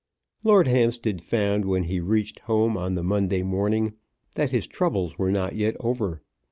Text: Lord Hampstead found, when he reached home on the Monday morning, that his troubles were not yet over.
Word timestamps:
Lord 0.43 0.67
Hampstead 0.67 1.21
found, 1.21 1.65
when 1.65 1.83
he 1.83 1.99
reached 1.99 2.39
home 2.39 2.75
on 2.75 2.95
the 2.95 3.03
Monday 3.03 3.43
morning, 3.43 3.93
that 4.33 4.49
his 4.49 4.65
troubles 4.65 5.19
were 5.19 5.29
not 5.31 5.53
yet 5.55 5.75
over. 5.79 6.23